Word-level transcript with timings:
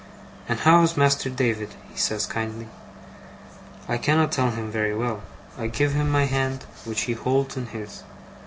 'And 0.49 0.57
how 0.61 0.81
is 0.81 0.97
Master 0.97 1.29
David?' 1.29 1.75
he 1.91 1.95
says, 1.95 2.25
kindly. 2.25 2.69
I 3.87 3.99
cannot 3.99 4.31
tell 4.31 4.49
him 4.49 4.71
very 4.71 4.95
well. 4.95 5.21
I 5.59 5.67
give 5.67 5.93
him 5.93 6.09
my 6.09 6.25
hand, 6.25 6.65
which 6.85 7.01
he 7.01 7.13
holds 7.13 7.55
in 7.55 7.67
his. 7.67 8.01